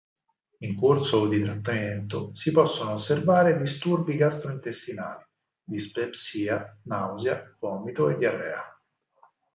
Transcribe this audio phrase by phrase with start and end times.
[0.61, 5.23] In corso di trattamento si possono osservare disturbi gastrointestinali:
[5.65, 8.63] dispepsia, nausea, vomito, diarrea.